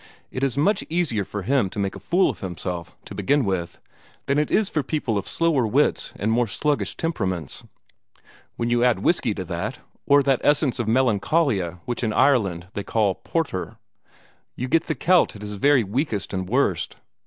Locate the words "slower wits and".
5.27-6.31